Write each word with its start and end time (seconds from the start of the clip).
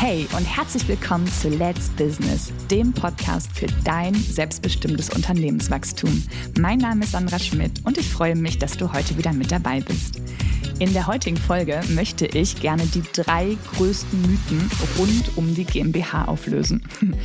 Hey 0.00 0.28
und 0.36 0.44
herzlich 0.44 0.86
willkommen 0.86 1.26
zu 1.26 1.48
Let's 1.48 1.88
Business, 1.88 2.52
dem 2.70 2.92
Podcast 2.92 3.50
für 3.52 3.66
dein 3.82 4.14
selbstbestimmtes 4.14 5.10
Unternehmenswachstum. 5.10 6.22
Mein 6.60 6.78
Name 6.78 7.02
ist 7.02 7.10
Sandra 7.10 7.40
Schmidt 7.40 7.84
und 7.84 7.98
ich 7.98 8.08
freue 8.08 8.36
mich, 8.36 8.60
dass 8.60 8.76
du 8.76 8.92
heute 8.92 9.18
wieder 9.18 9.32
mit 9.32 9.50
dabei 9.50 9.80
bist. 9.80 10.22
In 10.78 10.92
der 10.92 11.08
heutigen 11.08 11.36
Folge 11.36 11.80
möchte 11.88 12.26
ich 12.26 12.60
gerne 12.60 12.86
die 12.86 13.02
drei 13.12 13.56
größten 13.74 14.22
Mythen 14.22 14.70
rund 14.96 15.36
um 15.36 15.52
die 15.52 15.64
GmbH 15.64 16.26
auflösen. 16.26 16.84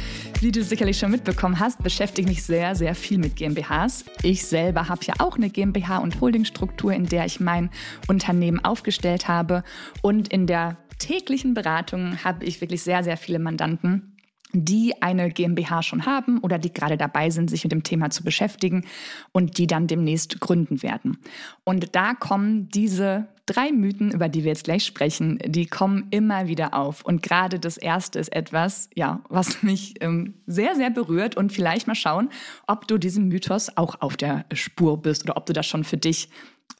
Wie 0.41 0.52
du 0.52 0.63
sicherlich 0.63 0.98
schon 0.98 1.12
mitbekommen 1.12 1.59
hast, 1.59 1.84
beschäftige 1.84 2.27
ich 2.27 2.38
mich 2.38 2.44
sehr, 2.44 2.76
sehr 2.76 2.95
viel 2.95 3.20
mit 3.20 3.35
GmbHs. 3.35 4.05
Ich 4.23 4.48
selber 4.48 4.90
habe 4.90 5.05
ja 5.05 5.13
auch 5.20 5.35
eine 5.35 5.52
GmbH 5.52 5.99
und 5.99 6.20
Holdingstruktur, 6.20 6.94
in 6.94 7.05
der 7.05 7.27
ich 7.27 7.40
mein 7.40 7.70
Unternehmen 8.08 8.66
aufgestellt 8.66 9.27
habe. 9.27 9.63
Und 10.02 10.30
in 10.30 10.48
der 10.48 10.77
täglichen 11.03 11.53
Beratung 11.53 12.23
habe 12.23 12.45
ich 12.45 12.62
wirklich 12.62 12.81
sehr, 12.81 13.03
sehr 13.03 13.17
viele 13.17 13.39
Mandanten, 13.39 14.16
die 14.53 15.02
eine 15.02 15.30
GmbH 15.31 15.81
schon 15.81 16.05
haben 16.05 16.39
oder 16.39 16.59
die 16.59 16.71
gerade 16.71 16.95
dabei 16.95 17.30
sind, 17.30 17.49
sich 17.49 17.63
mit 17.63 17.71
dem 17.71 17.84
Thema 17.84 18.09
zu 18.11 18.23
beschäftigen 18.23 18.85
und 19.31 19.58
die 19.58 19.67
dann 19.67 19.88
demnächst 19.88 20.39
gründen 20.39 20.81
werden. 20.84 21.17
Und 21.63 21.95
da 21.95 22.13
kommen 22.13 22.70
diese 22.70 23.27
drei 23.47 23.71
Mythen, 23.71 24.11
über 24.11 24.30
die 24.30 24.44
wir 24.44 24.52
jetzt 24.52 24.63
gleich 24.63 24.85
sprechen, 24.85 25.39
die 25.45 25.66
kommen 25.66 26.08
immer 26.11 26.47
wieder 26.47 26.75
auf. 26.75 27.03
Und 27.03 27.22
gerade 27.22 27.59
das 27.59 27.77
erste 27.77 28.20
ist 28.20 28.31
etwas, 28.31 28.89
ja, 28.95 29.22
was 29.27 29.63
mich 29.63 29.95
ähm, 30.02 30.35
sehr, 30.45 30.75
sehr 30.75 30.91
berührt 30.91 31.35
und 31.35 31.52
vielleicht 31.52 31.88
mal 31.88 31.95
schauen, 31.95 32.30
ob 32.67 32.88
du 32.88 32.97
diesem 32.97 33.27
Mythos 33.27 33.75
auch 33.75 33.99
auf 34.02 34.16
der 34.16 34.45
Spur 34.53 35.02
bist 35.02 35.23
oder 35.23 35.35
ob 35.35 35.47
du 35.47 35.53
das 35.53 35.66
schon 35.66 35.83
für 35.83 35.97
dich 35.97 36.30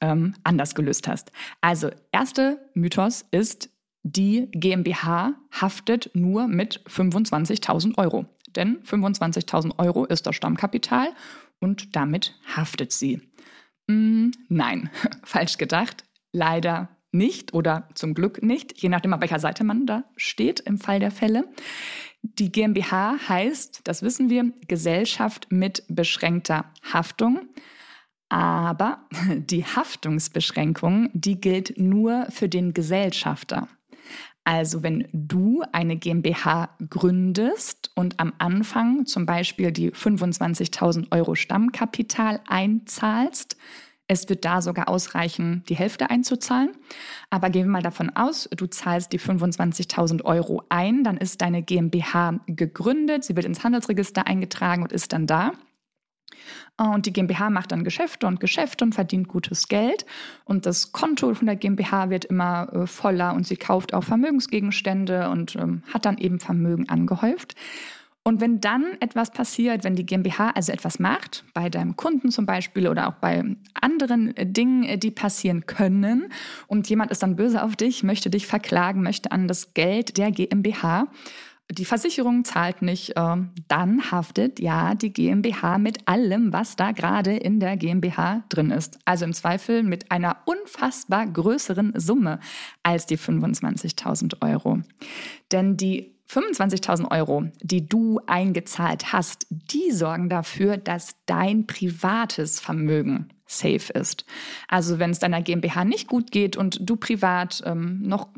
ähm, 0.00 0.34
anders 0.44 0.74
gelöst 0.74 1.08
hast. 1.08 1.32
Also, 1.60 1.90
erster 2.12 2.58
Mythos 2.74 3.26
ist, 3.30 3.70
die 4.04 4.50
GmbH 4.52 5.32
haftet 5.50 6.10
nur 6.12 6.46
mit 6.46 6.80
25.000 6.86 7.96
Euro. 7.96 8.26
Denn 8.54 8.82
25.000 8.82 9.78
Euro 9.78 10.04
ist 10.04 10.26
das 10.26 10.36
Stammkapital 10.36 11.08
und 11.58 11.96
damit 11.96 12.34
haftet 12.54 12.92
sie. 12.92 13.22
Mm, 13.86 14.30
nein, 14.48 14.90
falsch 15.24 15.56
gedacht. 15.56 16.04
Leider 16.32 16.90
nicht 17.12 17.54
oder 17.54 17.88
zum 17.94 18.12
Glück 18.12 18.42
nicht, 18.42 18.80
je 18.82 18.90
nachdem, 18.90 19.14
auf 19.14 19.20
welcher 19.22 19.38
Seite 19.38 19.64
man 19.64 19.86
da 19.86 20.04
steht 20.16 20.60
im 20.60 20.78
Fall 20.78 21.00
der 21.00 21.10
Fälle. 21.10 21.48
Die 22.22 22.52
GmbH 22.52 23.16
heißt, 23.28 23.80
das 23.84 24.02
wissen 24.02 24.28
wir, 24.28 24.52
Gesellschaft 24.68 25.46
mit 25.50 25.84
beschränkter 25.88 26.66
Haftung. 26.92 27.48
Aber 28.28 29.08
die 29.34 29.64
Haftungsbeschränkung, 29.64 31.08
die 31.14 31.40
gilt 31.40 31.78
nur 31.78 32.26
für 32.30 32.50
den 32.50 32.74
Gesellschafter. 32.74 33.68
Also 34.44 34.82
wenn 34.82 35.08
du 35.12 35.62
eine 35.72 35.96
GmbH 35.96 36.76
gründest 36.90 37.90
und 37.94 38.20
am 38.20 38.34
Anfang 38.38 39.06
zum 39.06 39.24
Beispiel 39.24 39.72
die 39.72 39.90
25.000 39.90 41.10
Euro 41.12 41.34
Stammkapital 41.34 42.40
einzahlst, 42.46 43.56
es 44.06 44.28
wird 44.28 44.44
da 44.44 44.60
sogar 44.60 44.90
ausreichen, 44.90 45.64
die 45.70 45.76
Hälfte 45.76 46.10
einzuzahlen. 46.10 46.72
Aber 47.30 47.48
gehen 47.48 47.66
wir 47.66 47.72
mal 47.72 47.82
davon 47.82 48.10
aus, 48.10 48.48
du 48.54 48.66
zahlst 48.66 49.12
die 49.14 49.20
25.000 49.20 50.24
Euro 50.24 50.62
ein, 50.68 51.04
dann 51.04 51.16
ist 51.16 51.40
deine 51.40 51.62
GmbH 51.62 52.40
gegründet, 52.46 53.24
sie 53.24 53.34
wird 53.34 53.46
ins 53.46 53.64
Handelsregister 53.64 54.26
eingetragen 54.26 54.82
und 54.82 54.92
ist 54.92 55.14
dann 55.14 55.26
da. 55.26 55.52
Und 56.76 57.06
die 57.06 57.12
GmbH 57.12 57.50
macht 57.50 57.72
dann 57.72 57.84
Geschäfte 57.84 58.26
und 58.26 58.40
Geschäfte 58.40 58.84
und 58.84 58.94
verdient 58.94 59.28
gutes 59.28 59.68
Geld. 59.68 60.04
Und 60.44 60.66
das 60.66 60.92
Konto 60.92 61.32
von 61.34 61.46
der 61.46 61.56
GmbH 61.56 62.10
wird 62.10 62.24
immer 62.24 62.72
äh, 62.72 62.86
voller 62.86 63.34
und 63.34 63.46
sie 63.46 63.56
kauft 63.56 63.94
auch 63.94 64.04
Vermögensgegenstände 64.04 65.30
und 65.30 65.56
ähm, 65.56 65.82
hat 65.92 66.04
dann 66.04 66.18
eben 66.18 66.40
Vermögen 66.40 66.88
angehäuft. 66.88 67.54
Und 68.26 68.40
wenn 68.40 68.58
dann 68.58 68.96
etwas 69.00 69.30
passiert, 69.30 69.84
wenn 69.84 69.96
die 69.96 70.06
GmbH 70.06 70.50
also 70.54 70.72
etwas 70.72 70.98
macht, 70.98 71.44
bei 71.52 71.68
deinem 71.68 71.94
Kunden 71.94 72.30
zum 72.30 72.46
Beispiel 72.46 72.88
oder 72.88 73.08
auch 73.08 73.14
bei 73.14 73.44
anderen 73.74 74.34
äh, 74.34 74.46
Dingen, 74.46 74.82
äh, 74.82 74.96
die 74.96 75.10
passieren 75.10 75.66
können, 75.66 76.32
und 76.66 76.88
jemand 76.88 77.10
ist 77.10 77.22
dann 77.22 77.36
böse 77.36 77.62
auf 77.62 77.76
dich, 77.76 78.02
möchte 78.02 78.30
dich 78.30 78.46
verklagen, 78.46 79.02
möchte 79.02 79.30
an 79.30 79.46
das 79.46 79.74
Geld 79.74 80.16
der 80.16 80.30
GmbH, 80.30 81.08
die 81.70 81.84
Versicherung 81.84 82.44
zahlt 82.44 82.82
nicht, 82.82 83.14
ähm, 83.16 83.50
dann 83.68 84.10
haftet 84.10 84.60
ja 84.60 84.94
die 84.94 85.12
GmbH 85.12 85.78
mit 85.78 86.06
allem, 86.06 86.52
was 86.52 86.76
da 86.76 86.92
gerade 86.92 87.36
in 87.36 87.58
der 87.58 87.76
GmbH 87.76 88.44
drin 88.48 88.70
ist. 88.70 88.98
Also 89.04 89.24
im 89.24 89.32
Zweifel 89.32 89.82
mit 89.82 90.10
einer 90.10 90.36
unfassbar 90.44 91.26
größeren 91.26 91.94
Summe 91.96 92.38
als 92.82 93.06
die 93.06 93.18
25.000 93.18 94.42
Euro. 94.42 94.82
Denn 95.52 95.76
die 95.76 96.14
25.000 96.28 97.10
Euro, 97.10 97.44
die 97.62 97.88
du 97.88 98.20
eingezahlt 98.26 99.12
hast, 99.12 99.46
die 99.50 99.90
sorgen 99.90 100.28
dafür, 100.28 100.76
dass 100.76 101.16
dein 101.26 101.66
privates 101.66 102.60
Vermögen 102.60 103.28
safe 103.46 103.92
ist. 103.92 104.24
Also 104.68 104.98
wenn 104.98 105.10
es 105.10 105.18
deiner 105.18 105.42
GmbH 105.42 105.84
nicht 105.84 106.08
gut 106.08 106.30
geht 106.30 106.56
und 106.56 106.78
du 106.80 106.96
privat 106.96 107.62
ähm, 107.66 108.00
noch 108.02 108.28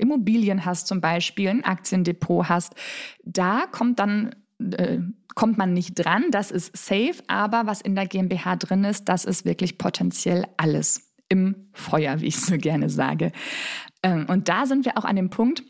Immobilien 0.00 0.64
hast 0.64 0.86
zum 0.86 1.00
Beispiel, 1.00 1.48
ein 1.48 1.64
Aktiendepot 1.64 2.48
hast, 2.48 2.74
da 3.24 3.66
kommt 3.70 3.98
dann 3.98 4.34
äh, 4.58 4.98
kommt 5.34 5.58
man 5.58 5.72
nicht 5.72 5.94
dran, 5.94 6.24
das 6.30 6.50
ist 6.50 6.76
safe, 6.76 7.22
aber 7.28 7.66
was 7.66 7.80
in 7.80 7.94
der 7.94 8.06
GmbH 8.06 8.56
drin 8.56 8.84
ist, 8.84 9.04
das 9.04 9.24
ist 9.24 9.44
wirklich 9.44 9.78
potenziell 9.78 10.44
alles 10.56 11.14
im 11.28 11.68
Feuer, 11.72 12.20
wie 12.20 12.26
ich 12.26 12.40
so 12.40 12.58
gerne 12.58 12.90
sage. 12.90 13.32
Ähm, 14.02 14.26
und 14.28 14.48
da 14.48 14.66
sind 14.66 14.84
wir 14.84 14.98
auch 14.98 15.04
an 15.04 15.16
dem 15.16 15.30
Punkt, 15.30 15.62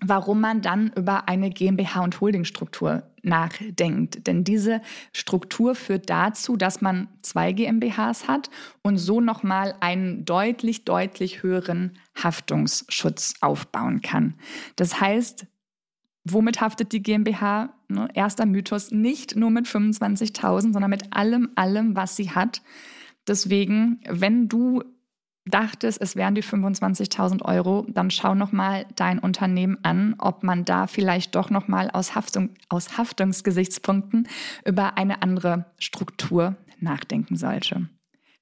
warum 0.00 0.40
man 0.40 0.62
dann 0.62 0.92
über 0.96 1.28
eine 1.28 1.50
GmbH 1.50 2.02
und 2.02 2.20
Holdingstruktur 2.20 3.09
nachdenkt. 3.22 4.26
Denn 4.26 4.44
diese 4.44 4.80
Struktur 5.12 5.74
führt 5.74 6.10
dazu, 6.10 6.56
dass 6.56 6.80
man 6.80 7.08
zwei 7.22 7.52
GmbHs 7.52 8.28
hat 8.28 8.50
und 8.82 8.98
so 8.98 9.20
nochmal 9.20 9.74
einen 9.80 10.24
deutlich, 10.24 10.84
deutlich 10.84 11.42
höheren 11.42 11.98
Haftungsschutz 12.20 13.34
aufbauen 13.40 14.00
kann. 14.00 14.34
Das 14.76 15.00
heißt, 15.00 15.46
womit 16.24 16.60
haftet 16.60 16.92
die 16.92 17.02
GmbH? 17.02 17.74
Ne, 17.88 18.08
erster 18.14 18.46
Mythos, 18.46 18.90
nicht 18.90 19.36
nur 19.36 19.50
mit 19.50 19.66
25.000, 19.66 20.72
sondern 20.72 20.90
mit 20.90 21.12
allem, 21.12 21.50
allem, 21.56 21.96
was 21.96 22.16
sie 22.16 22.30
hat. 22.30 22.62
Deswegen, 23.26 24.00
wenn 24.08 24.48
du 24.48 24.82
dachtest, 25.46 26.00
es 26.00 26.16
wären 26.16 26.34
die 26.34 26.42
25.000 26.42 27.42
Euro, 27.44 27.86
dann 27.88 28.10
schau 28.10 28.34
nochmal 28.34 28.86
dein 28.96 29.18
Unternehmen 29.18 29.78
an, 29.82 30.14
ob 30.18 30.42
man 30.42 30.64
da 30.64 30.86
vielleicht 30.86 31.34
doch 31.34 31.50
nochmal 31.50 31.90
aus, 31.90 32.14
Haftung, 32.14 32.50
aus 32.68 32.98
Haftungsgesichtspunkten 32.98 34.28
über 34.64 34.96
eine 34.96 35.22
andere 35.22 35.66
Struktur 35.78 36.56
nachdenken 36.78 37.36
sollte. 37.36 37.88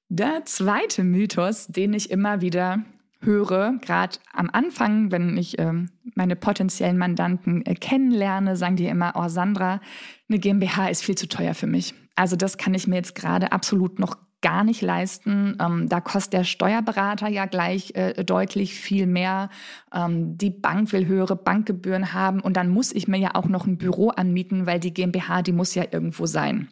Der 0.09 0.43
zweite 0.45 1.03
Mythos, 1.03 1.67
den 1.67 1.93
ich 1.93 2.09
immer 2.09 2.41
wieder 2.41 2.83
höre, 3.21 3.77
gerade 3.81 4.17
am 4.33 4.49
Anfang, 4.49 5.11
wenn 5.11 5.37
ich 5.37 5.59
äh, 5.59 5.73
meine 6.15 6.35
potenziellen 6.35 6.97
Mandanten 6.97 7.65
äh, 7.65 7.75
kennenlerne, 7.75 8.55
sagen 8.55 8.75
die 8.75 8.87
immer, 8.87 9.13
oh 9.15 9.27
Sandra, 9.27 9.81
eine 10.29 10.39
GmbH 10.39 10.87
ist 10.87 11.03
viel 11.03 11.15
zu 11.15 11.27
teuer 11.27 11.53
für 11.53 11.67
mich. 11.67 11.93
Also 12.15 12.35
das 12.35 12.57
kann 12.57 12.73
ich 12.73 12.87
mir 12.87 12.95
jetzt 12.95 13.15
gerade 13.15 13.51
absolut 13.51 13.99
noch 13.99 14.17
gar 14.41 14.63
nicht 14.63 14.81
leisten. 14.81 15.57
Ähm, 15.59 15.89
da 15.89 16.01
kostet 16.01 16.33
der 16.33 16.43
Steuerberater 16.43 17.27
ja 17.27 17.45
gleich 17.45 17.93
äh, 17.95 18.23
deutlich 18.23 18.73
viel 18.73 19.05
mehr. 19.05 19.49
Ähm, 19.93 20.37
die 20.37 20.49
Bank 20.49 20.91
will 20.91 21.07
höhere 21.07 21.35
Bankgebühren 21.35 22.13
haben 22.13 22.39
und 22.39 22.55
dann 22.57 22.69
muss 22.69 22.91
ich 22.91 23.07
mir 23.07 23.17
ja 23.17 23.35
auch 23.35 23.47
noch 23.47 23.65
ein 23.65 23.77
Büro 23.77 24.09
anmieten, 24.09 24.65
weil 24.65 24.79
die 24.79 24.93
GmbH, 24.93 25.41
die 25.41 25.51
muss 25.51 25.75
ja 25.75 25.83
irgendwo 25.91 26.25
sein. 26.25 26.69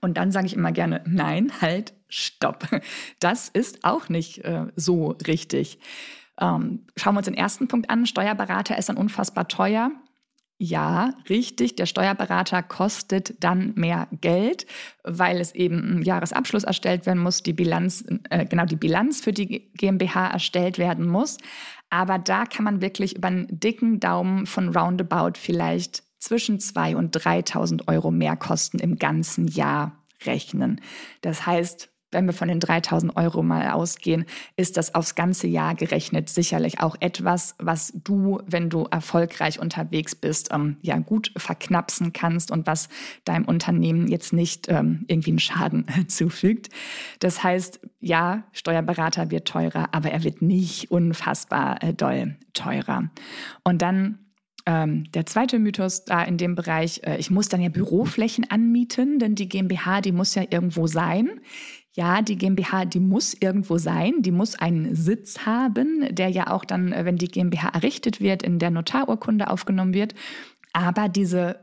Und 0.00 0.16
dann 0.16 0.32
sage 0.32 0.46
ich 0.46 0.54
immer 0.54 0.72
gerne, 0.72 1.02
nein, 1.06 1.52
halt, 1.60 1.94
stopp. 2.08 2.66
Das 3.20 3.48
ist 3.48 3.84
auch 3.84 4.08
nicht 4.08 4.44
äh, 4.44 4.66
so 4.74 5.16
richtig. 5.26 5.78
Ähm, 6.40 6.86
schauen 6.96 7.14
wir 7.14 7.18
uns 7.18 7.26
den 7.26 7.34
ersten 7.34 7.68
Punkt 7.68 7.88
an. 7.88 8.06
Steuerberater 8.06 8.76
ist 8.76 8.88
dann 8.88 8.96
unfassbar 8.96 9.46
teuer. 9.46 9.92
Ja, 10.58 11.14
richtig. 11.28 11.74
Der 11.74 11.86
Steuerberater 11.86 12.62
kostet 12.62 13.34
dann 13.42 13.72
mehr 13.74 14.06
Geld, 14.20 14.66
weil 15.02 15.40
es 15.40 15.54
eben 15.54 15.98
ein 15.98 16.02
Jahresabschluss 16.02 16.62
erstellt 16.62 17.04
werden 17.04 17.20
muss, 17.20 17.42
die 17.42 17.52
Bilanz, 17.52 18.04
äh, 18.30 18.46
genau 18.46 18.64
die 18.64 18.76
Bilanz 18.76 19.20
für 19.20 19.32
die 19.32 19.72
GmbH 19.74 20.28
erstellt 20.28 20.78
werden 20.78 21.08
muss. 21.08 21.38
Aber 21.90 22.18
da 22.18 22.46
kann 22.46 22.64
man 22.64 22.80
wirklich 22.80 23.16
über 23.16 23.28
einen 23.28 23.48
dicken 23.50 23.98
Daumen 23.98 24.46
von 24.46 24.74
roundabout 24.74 25.32
vielleicht 25.36 26.04
zwischen 26.18 26.58
2.000 26.58 26.94
und 26.94 27.16
3.000 27.16 27.88
Euro 27.88 28.10
mehr 28.10 28.36
Kosten 28.36 28.78
im 28.78 28.96
ganzen 28.96 29.48
Jahr 29.48 30.04
rechnen. 30.24 30.80
Das 31.20 31.44
heißt, 31.44 31.91
wenn 32.12 32.26
wir 32.26 32.32
von 32.32 32.48
den 32.48 32.60
3000 32.60 33.16
Euro 33.16 33.42
mal 33.42 33.70
ausgehen, 33.70 34.26
ist 34.56 34.76
das 34.76 34.94
aufs 34.94 35.14
ganze 35.14 35.46
Jahr 35.46 35.74
gerechnet 35.74 36.28
sicherlich 36.28 36.80
auch 36.80 36.96
etwas, 37.00 37.54
was 37.58 37.92
du, 37.94 38.40
wenn 38.46 38.70
du 38.70 38.86
erfolgreich 38.90 39.58
unterwegs 39.58 40.14
bist, 40.14 40.50
ähm, 40.52 40.76
ja 40.82 40.98
gut 40.98 41.32
verknapsen 41.36 42.12
kannst 42.12 42.50
und 42.50 42.66
was 42.66 42.88
deinem 43.24 43.46
Unternehmen 43.46 44.08
jetzt 44.08 44.32
nicht 44.32 44.68
ähm, 44.68 45.04
irgendwie 45.08 45.30
einen 45.30 45.38
Schaden 45.38 45.86
zufügt. 46.08 46.68
Das 47.18 47.42
heißt, 47.42 47.80
ja, 48.00 48.44
Steuerberater 48.52 49.30
wird 49.30 49.48
teurer, 49.48 49.88
aber 49.92 50.10
er 50.10 50.24
wird 50.24 50.42
nicht 50.42 50.90
unfassbar 50.90 51.82
äh, 51.82 51.94
doll 51.94 52.36
teurer. 52.52 53.10
Und 53.64 53.82
dann 53.82 54.18
ähm, 54.66 55.10
der 55.12 55.26
zweite 55.26 55.58
Mythos 55.58 56.04
da 56.04 56.22
in 56.22 56.36
dem 56.36 56.54
Bereich, 56.54 57.00
äh, 57.04 57.16
ich 57.16 57.30
muss 57.30 57.48
dann 57.48 57.60
ja 57.60 57.68
Büroflächen 57.68 58.48
anmieten, 58.50 59.18
denn 59.18 59.34
die 59.34 59.48
GmbH, 59.48 60.00
die 60.00 60.12
muss 60.12 60.34
ja 60.34 60.44
irgendwo 60.48 60.86
sein. 60.86 61.40
Ja, 61.94 62.22
die 62.22 62.38
GmbH, 62.38 62.86
die 62.86 63.00
muss 63.00 63.34
irgendwo 63.38 63.76
sein, 63.76 64.14
die 64.20 64.30
muss 64.30 64.54
einen 64.54 64.94
Sitz 64.94 65.44
haben, 65.44 66.06
der 66.10 66.30
ja 66.30 66.50
auch 66.50 66.64
dann, 66.64 66.92
äh, 66.92 67.04
wenn 67.04 67.16
die 67.16 67.28
GmbH 67.28 67.68
errichtet 67.68 68.20
wird, 68.20 68.42
in 68.42 68.58
der 68.58 68.70
Notarurkunde 68.70 69.50
aufgenommen 69.50 69.92
wird. 69.92 70.14
Aber 70.72 71.08
diese 71.10 71.60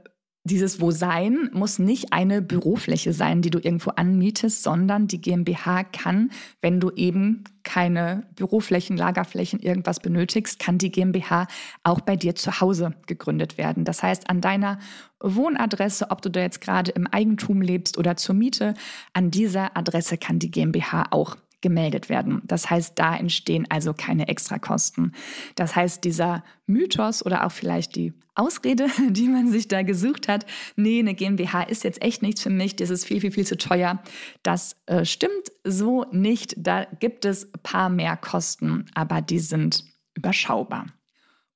dieses 0.49 0.81
Wo-Sein 0.81 1.49
muss 1.53 1.79
nicht 1.79 2.11
eine 2.11 2.41
Bürofläche 2.41 3.13
sein, 3.13 3.41
die 3.41 3.49
du 3.49 3.59
irgendwo 3.59 3.91
anmietest, 3.91 4.63
sondern 4.63 5.07
die 5.07 5.21
GmbH 5.21 5.83
kann, 5.83 6.31
wenn 6.61 6.79
du 6.79 6.91
eben 6.91 7.43
keine 7.63 8.23
Büroflächen, 8.35 8.97
Lagerflächen, 8.97 9.59
irgendwas 9.59 9.99
benötigst, 9.99 10.59
kann 10.59 10.77
die 10.77 10.91
GmbH 10.91 11.47
auch 11.83 12.01
bei 12.01 12.15
dir 12.15 12.35
zu 12.35 12.59
Hause 12.59 12.95
gegründet 13.05 13.57
werden. 13.57 13.85
Das 13.85 14.01
heißt, 14.01 14.29
an 14.29 14.41
deiner 14.41 14.79
Wohnadresse, 15.19 16.09
ob 16.09 16.21
du 16.21 16.29
da 16.29 16.41
jetzt 16.41 16.61
gerade 16.61 16.91
im 16.91 17.07
Eigentum 17.07 17.61
lebst 17.61 17.97
oder 17.97 18.17
zur 18.17 18.35
Miete, 18.35 18.73
an 19.13 19.31
dieser 19.31 19.77
Adresse 19.77 20.17
kann 20.17 20.39
die 20.39 20.51
GmbH 20.51 21.07
auch 21.11 21.37
gemeldet 21.61 22.09
werden. 22.09 22.41
Das 22.45 22.69
heißt, 22.69 22.97
da 22.97 23.15
entstehen 23.15 23.65
also 23.69 23.93
keine 23.93 24.27
Extrakosten. 24.27 25.13
Das 25.55 25.75
heißt, 25.75 26.03
dieser 26.03 26.43
Mythos 26.67 27.25
oder 27.25 27.45
auch 27.45 27.51
vielleicht 27.51 27.95
die 27.95 28.13
Ausrede, 28.35 28.87
die 29.09 29.27
man 29.27 29.51
sich 29.51 29.67
da 29.67 29.83
gesucht 29.83 30.27
hat, 30.27 30.45
nee, 30.75 30.99
eine 30.99 31.13
GmbH 31.13 31.63
ist 31.63 31.83
jetzt 31.83 32.01
echt 32.01 32.21
nichts 32.21 32.41
für 32.41 32.49
mich, 32.49 32.75
das 32.75 32.89
ist 32.89 33.05
viel, 33.05 33.21
viel, 33.21 33.31
viel 33.31 33.45
zu 33.45 33.57
teuer. 33.57 34.01
Das 34.43 34.77
äh, 34.85 35.05
stimmt 35.05 35.51
so 35.63 36.05
nicht. 36.11 36.55
Da 36.57 36.85
gibt 36.99 37.25
es 37.25 37.45
ein 37.45 37.61
paar 37.63 37.89
mehr 37.89 38.15
Kosten, 38.17 38.85
aber 38.93 39.21
die 39.21 39.39
sind 39.39 39.83
überschaubar. 40.15 40.85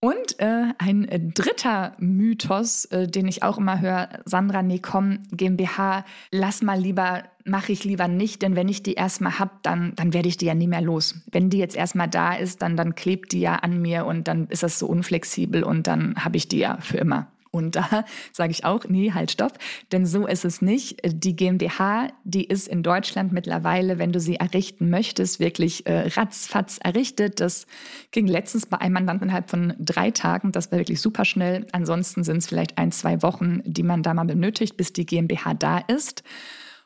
Und 0.03 0.37
äh, 0.39 0.73
ein 0.79 1.07
äh, 1.07 1.17
dritter 1.17 1.93
Mythos, 1.97 2.83
äh, 2.91 3.07
den 3.07 3.25
ich 3.25 3.41
auch 3.41 3.57
immer 3.57 3.79
höre, 3.79 4.09
Sandra, 4.25 4.61
nee, 4.61 4.79
komm, 4.79 5.19
GmbH, 5.31 6.03
lass 6.29 6.61
mal 6.61 6.77
lieber, 6.77 7.23
mache 7.45 7.71
ich 7.71 7.85
lieber 7.85 8.09
nicht, 8.09 8.41
denn 8.41 8.57
wenn 8.57 8.67
ich 8.67 8.83
die 8.83 8.95
erstmal 8.95 9.39
habe, 9.39 9.51
dann, 9.61 9.93
dann 9.95 10.13
werde 10.13 10.27
ich 10.27 10.35
die 10.35 10.47
ja 10.47 10.55
nie 10.55 10.67
mehr 10.67 10.81
los. 10.81 11.15
Wenn 11.31 11.49
die 11.49 11.57
jetzt 11.57 11.77
erstmal 11.77 12.09
da 12.09 12.33
ist, 12.33 12.61
dann, 12.61 12.75
dann 12.75 12.95
klebt 12.95 13.31
die 13.31 13.39
ja 13.39 13.55
an 13.55 13.81
mir 13.81 14.05
und 14.05 14.27
dann 14.27 14.47
ist 14.47 14.61
das 14.61 14.77
so 14.77 14.87
unflexibel 14.87 15.63
und 15.63 15.87
dann 15.87 16.15
habe 16.17 16.35
ich 16.35 16.49
die 16.49 16.59
ja 16.59 16.79
für 16.81 16.97
immer. 16.97 17.27
Und 17.53 17.75
da 17.75 18.03
sage 18.33 18.51
ich 18.51 18.65
auch, 18.65 18.85
nee, 18.89 19.11
halt, 19.13 19.31
stopp. 19.31 19.59
Denn 19.91 20.07
so 20.07 20.25
ist 20.25 20.43
es 20.43 20.61
nicht. 20.61 20.97
Die 21.05 21.35
GmbH, 21.35 22.09
die 22.23 22.45
ist 22.45 22.67
in 22.67 22.81
Deutschland 22.81 23.31
mittlerweile, 23.31 23.99
wenn 23.99 24.11
du 24.11 24.19
sie 24.19 24.37
errichten 24.37 24.89
möchtest, 24.89 25.39
wirklich 25.39 25.85
äh, 25.85 26.07
ratzfatz 26.15 26.79
errichtet. 26.83 27.39
Das 27.39 27.67
ging 28.11 28.25
letztens 28.25 28.65
bei 28.65 28.79
einem 28.81 28.95
Mandanten 28.95 29.27
innerhalb 29.27 29.51
von 29.51 29.75
drei 29.79 30.09
Tagen. 30.09 30.51
Das 30.51 30.71
war 30.71 30.79
wirklich 30.79 30.99
super 30.99 31.25
schnell. 31.25 31.67
Ansonsten 31.71 32.23
sind 32.23 32.37
es 32.37 32.47
vielleicht 32.47 32.79
ein, 32.79 32.91
zwei 32.91 33.21
Wochen, 33.21 33.61
die 33.65 33.83
man 33.83 34.01
da 34.01 34.15
mal 34.15 34.25
benötigt, 34.25 34.75
bis 34.75 34.91
die 34.91 35.05
GmbH 35.05 35.53
da 35.53 35.77
ist. 35.77 36.23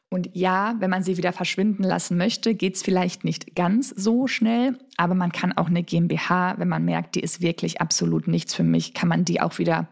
Und 0.09 0.29
ja, 0.33 0.75
wenn 0.79 0.89
man 0.89 1.03
sie 1.03 1.17
wieder 1.17 1.33
verschwinden 1.33 1.83
lassen 1.83 2.17
möchte, 2.17 2.55
geht 2.55 2.75
es 2.75 2.83
vielleicht 2.83 3.25
nicht 3.25 3.55
ganz 3.55 3.89
so 3.89 4.27
schnell, 4.27 4.77
aber 4.95 5.15
man 5.15 5.33
kann 5.33 5.51
auch 5.51 5.67
eine 5.67 5.83
GmbH, 5.83 6.55
wenn 6.57 6.69
man 6.69 6.85
merkt, 6.85 7.15
die 7.15 7.19
ist 7.19 7.41
wirklich 7.41 7.81
absolut 7.81 8.27
nichts 8.27 8.53
für 8.53 8.63
mich, 8.63 8.93
kann 8.93 9.09
man 9.09 9.25
die 9.25 9.41
auch 9.41 9.57
wieder 9.57 9.87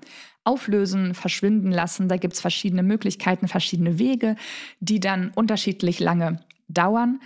auflösen, 0.45 1.15
verschwinden 1.15 1.71
lassen. 1.71 2.07
Da 2.07 2.17
gibt 2.17 2.35
es 2.35 2.41
verschiedene 2.41 2.83
Möglichkeiten, 2.83 3.47
verschiedene 3.47 3.99
Wege, 3.99 4.37
die 4.79 5.01
dann 5.01 5.31
unterschiedlich 5.35 5.99
lange 5.99 6.39
dauern. 6.69 7.19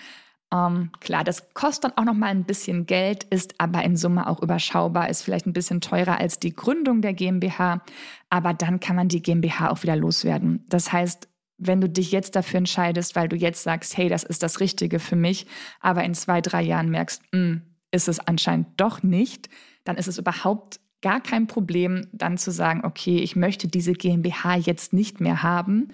Ähm, 0.52 0.92
klar, 1.00 1.24
das 1.24 1.54
kostet 1.54 1.84
dann 1.84 1.98
auch 1.98 2.06
noch 2.06 2.18
mal 2.18 2.30
ein 2.30 2.46
bisschen 2.46 2.88
Geld, 2.88 3.26
ist 3.26 3.54
aber 3.60 3.84
in 3.84 3.98
Summe 3.98 4.28
auch 4.28 4.42
überschaubar, 4.42 5.10
ist 5.10 5.22
vielleicht 5.22 5.46
ein 5.46 5.54
bisschen 5.54 5.80
teurer 5.80 6.20
als 6.20 6.40
die 6.40 6.56
Gründung 6.56 7.02
der 7.02 7.14
GmbH, 7.14 7.84
aber 8.32 8.54
dann 8.54 8.80
kann 8.80 8.96
man 8.96 9.10
die 9.10 9.22
GmbH 9.22 9.70
auch 9.70 9.84
wieder 9.84 9.96
loswerden. 9.96 10.66
Das 10.70 10.92
heißt, 10.92 11.29
wenn 11.60 11.82
du 11.82 11.90
dich 11.90 12.12
jetzt 12.12 12.36
dafür 12.36 12.60
entscheidest, 12.60 13.16
weil 13.16 13.28
du 13.28 13.36
jetzt 13.36 13.64
sagst, 13.64 13.98
hey, 13.98 14.10
das 14.10 14.24
ist 14.24 14.42
das 14.44 14.60
Richtige 14.60 15.00
für 15.00 15.16
mich, 15.16 15.46
aber 15.80 16.04
in 16.04 16.14
zwei, 16.14 16.42
drei 16.42 16.62
Jahren 16.62 16.90
merkst, 16.90 17.22
mh, 17.32 17.40
hm, 17.40 17.62
ist 17.92 18.08
es 18.08 18.20
anscheinend 18.20 18.68
doch 18.78 19.04
nicht, 19.04 19.50
dann 19.84 19.98
ist 19.98 20.08
es 20.08 20.18
überhaupt 20.18 20.80
gar 21.02 21.22
kein 21.22 21.48
Problem, 21.48 22.08
dann 22.12 22.38
zu 22.38 22.52
sagen, 22.52 22.82
okay, 22.84 23.18
ich 23.20 23.36
möchte 23.36 23.68
diese 23.68 23.94
GmbH 23.94 24.56
jetzt 24.56 24.94
nicht 24.94 25.22
mehr 25.22 25.44
haben. 25.44 25.90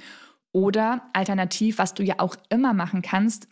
Oder 0.51 1.03
alternativ, 1.13 1.77
was 1.77 1.93
du 1.93 2.03
ja 2.03 2.15
auch 2.19 2.35
immer 2.49 2.73
machen 2.73 3.01
kannst, 3.01 3.47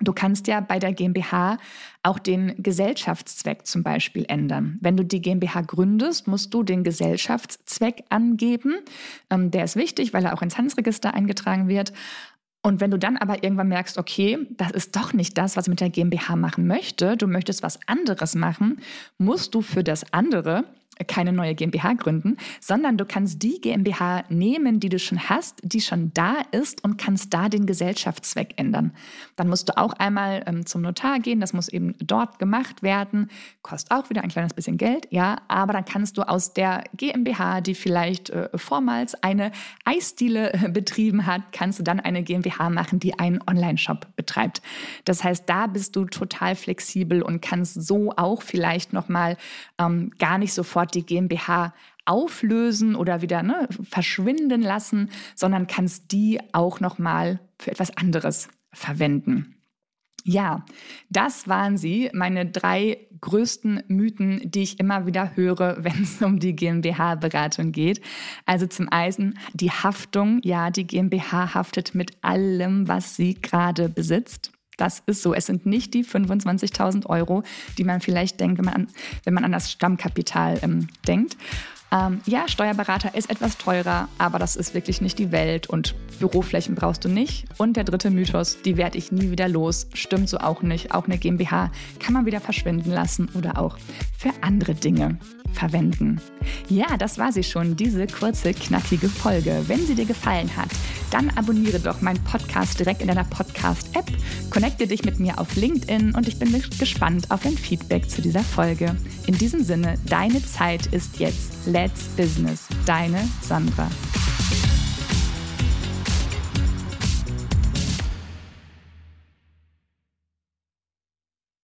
Du 0.00 0.12
kannst 0.12 0.46
ja 0.46 0.60
bei 0.60 0.78
der 0.78 0.92
GmbH 0.92 1.58
auch 2.02 2.18
den 2.18 2.54
Gesellschaftszweck 2.62 3.66
zum 3.66 3.82
Beispiel 3.82 4.24
ändern. 4.28 4.78
Wenn 4.80 4.96
du 4.96 5.04
die 5.04 5.20
GmbH 5.20 5.62
gründest, 5.62 6.28
musst 6.28 6.54
du 6.54 6.62
den 6.62 6.84
Gesellschaftszweck 6.84 8.04
angeben. 8.08 8.76
Ähm, 9.30 9.50
der 9.50 9.64
ist 9.64 9.76
wichtig, 9.76 10.12
weil 10.12 10.24
er 10.24 10.34
auch 10.34 10.42
ins 10.42 10.56
Handelsregister 10.56 11.14
eingetragen 11.14 11.68
wird. 11.68 11.92
Und 12.62 12.80
wenn 12.80 12.90
du 12.90 12.98
dann 12.98 13.16
aber 13.16 13.42
irgendwann 13.44 13.68
merkst, 13.68 13.98
okay, 13.98 14.38
das 14.50 14.72
ist 14.72 14.94
doch 14.96 15.12
nicht 15.12 15.38
das, 15.38 15.56
was 15.56 15.66
ich 15.66 15.70
mit 15.70 15.80
der 15.80 15.90
GmbH 15.90 16.36
machen 16.36 16.66
möchte, 16.66 17.16
du 17.16 17.26
möchtest 17.26 17.62
was 17.62 17.78
anderes 17.86 18.34
machen, 18.34 18.80
musst 19.16 19.54
du 19.54 19.62
für 19.62 19.84
das 19.84 20.12
andere 20.12 20.64
keine 21.06 21.32
neue 21.32 21.54
GmbH 21.54 21.94
gründen, 21.94 22.36
sondern 22.60 22.96
du 22.96 23.04
kannst 23.04 23.42
die 23.42 23.60
GmbH 23.60 24.24
nehmen, 24.28 24.80
die 24.80 24.88
du 24.88 24.98
schon 24.98 25.28
hast, 25.28 25.60
die 25.62 25.80
schon 25.80 26.12
da 26.14 26.36
ist 26.50 26.82
und 26.84 26.96
kannst 26.98 27.32
da 27.32 27.48
den 27.48 27.66
Gesellschaftszweck 27.66 28.54
ändern. 28.56 28.92
Dann 29.36 29.48
musst 29.48 29.68
du 29.68 29.76
auch 29.76 29.92
einmal 29.94 30.42
ähm, 30.46 30.66
zum 30.66 30.82
Notar 30.82 31.20
gehen, 31.20 31.40
das 31.40 31.52
muss 31.52 31.68
eben 31.68 31.94
dort 31.98 32.38
gemacht 32.38 32.82
werden, 32.82 33.30
kostet 33.62 33.92
auch 33.92 34.10
wieder 34.10 34.22
ein 34.22 34.30
kleines 34.30 34.54
bisschen 34.54 34.76
Geld, 34.76 35.06
ja, 35.10 35.38
aber 35.48 35.72
dann 35.72 35.84
kannst 35.84 36.18
du 36.18 36.22
aus 36.22 36.52
der 36.52 36.84
GmbH, 36.96 37.60
die 37.60 37.74
vielleicht 37.74 38.30
äh, 38.30 38.48
vormals 38.54 39.14
eine 39.22 39.52
Eisdiele 39.84 40.52
äh, 40.52 40.68
betrieben 40.68 41.26
hat, 41.26 41.42
kannst 41.52 41.78
du 41.78 41.82
dann 41.82 42.00
eine 42.00 42.22
GmbH 42.22 42.70
machen, 42.70 42.98
die 42.98 43.18
einen 43.18 43.40
Online-Shop 43.46 44.06
betreibt. 44.16 44.62
Das 45.04 45.22
heißt, 45.22 45.48
da 45.48 45.66
bist 45.66 45.96
du 45.96 46.04
total 46.06 46.56
flexibel 46.56 47.22
und 47.22 47.40
kannst 47.40 47.74
so 47.74 48.12
auch 48.16 48.42
vielleicht 48.42 48.92
nochmal 48.92 49.36
ähm, 49.78 50.10
gar 50.18 50.38
nicht 50.38 50.52
sofort 50.52 50.87
sofort 50.88 50.94
die 50.94 51.06
GmbH 51.06 51.74
auflösen 52.04 52.94
oder 52.94 53.20
wieder 53.20 53.42
ne, 53.42 53.68
verschwinden 53.82 54.62
lassen, 54.62 55.10
sondern 55.34 55.66
kannst 55.66 56.12
die 56.12 56.40
auch 56.52 56.80
noch 56.80 56.98
mal 56.98 57.40
für 57.58 57.70
etwas 57.70 57.96
anderes 57.96 58.48
verwenden. 58.72 59.54
Ja, 60.24 60.64
das 61.10 61.48
waren 61.48 61.78
sie, 61.78 62.10
meine 62.12 62.44
drei 62.44 63.06
größten 63.20 63.84
Mythen, 63.88 64.40
die 64.44 64.62
ich 64.62 64.80
immer 64.80 65.06
wieder 65.06 65.36
höre, 65.36 65.78
wenn 65.84 66.02
es 66.02 66.20
um 66.22 66.38
die 66.38 66.54
GmbH-Beratung 66.54 67.72
geht. 67.72 68.00
Also 68.46 68.66
zum 68.66 68.88
einen 68.90 69.38
die 69.54 69.70
Haftung. 69.70 70.40
Ja, 70.42 70.70
die 70.70 70.86
GmbH 70.86 71.54
haftet 71.54 71.94
mit 71.94 72.12
allem, 72.22 72.88
was 72.88 73.16
sie 73.16 73.34
gerade 73.34 73.88
besitzt. 73.88 74.52
Das 74.78 75.02
ist 75.04 75.22
so. 75.22 75.34
Es 75.34 75.44
sind 75.44 75.66
nicht 75.66 75.92
die 75.92 76.04
25.000 76.04 77.04
Euro, 77.06 77.42
die 77.76 77.84
man 77.84 78.00
vielleicht 78.00 78.40
denkt, 78.40 78.56
wenn 78.56 78.64
man 78.64 78.74
an, 78.74 78.86
wenn 79.24 79.34
man 79.34 79.44
an 79.44 79.52
das 79.52 79.70
Stammkapital 79.70 80.58
ähm, 80.62 80.88
denkt. 81.06 81.36
Ähm, 81.90 82.20
ja, 82.26 82.48
Steuerberater 82.48 83.14
ist 83.14 83.30
etwas 83.30 83.56
teurer, 83.56 84.08
aber 84.18 84.38
das 84.38 84.56
ist 84.56 84.74
wirklich 84.74 85.00
nicht 85.00 85.18
die 85.18 85.32
Welt 85.32 85.68
und 85.68 85.94
Büroflächen 86.18 86.74
brauchst 86.74 87.04
du 87.04 87.08
nicht. 87.08 87.46
Und 87.56 87.76
der 87.76 87.84
dritte 87.84 88.10
Mythos, 88.10 88.60
die 88.62 88.76
werde 88.76 88.98
ich 88.98 89.10
nie 89.10 89.30
wieder 89.30 89.48
los, 89.48 89.88
stimmt 89.94 90.28
so 90.28 90.38
auch 90.38 90.62
nicht. 90.62 90.92
Auch 90.92 91.06
eine 91.06 91.18
GmbH 91.18 91.70
kann 91.98 92.12
man 92.14 92.26
wieder 92.26 92.40
verschwinden 92.40 92.90
lassen 92.90 93.28
oder 93.34 93.58
auch 93.58 93.78
für 94.16 94.30
andere 94.42 94.74
Dinge 94.74 95.18
verwenden. 95.52 96.20
Ja, 96.68 96.96
das 96.96 97.18
war 97.18 97.32
sie 97.32 97.42
schon, 97.42 97.76
diese 97.76 98.06
kurze, 98.06 98.54
knackige 98.54 99.08
Folge. 99.08 99.64
Wenn 99.66 99.86
sie 99.86 99.94
dir 99.94 100.06
gefallen 100.06 100.50
hat, 100.56 100.70
dann 101.10 101.30
abonniere 101.30 101.80
doch 101.80 102.00
meinen 102.00 102.22
Podcast 102.24 102.78
direkt 102.78 103.00
in 103.02 103.08
deiner 103.08 103.24
Podcast-App, 103.24 104.06
connecte 104.50 104.86
dich 104.86 105.04
mit 105.04 105.18
mir 105.20 105.38
auf 105.38 105.56
LinkedIn 105.56 106.14
und 106.14 106.28
ich 106.28 106.38
bin 106.38 106.52
gespannt 106.78 107.30
auf 107.30 107.42
dein 107.42 107.56
Feedback 107.56 108.08
zu 108.08 108.22
dieser 108.22 108.42
Folge. 108.42 108.96
In 109.26 109.36
diesem 109.36 109.62
Sinne, 109.62 109.94
deine 110.06 110.44
Zeit 110.44 110.86
ist 110.86 111.18
jetzt. 111.18 111.66
Let's 111.66 112.04
Business. 112.16 112.66
Deine 112.86 113.28
Sandra. 113.42 113.88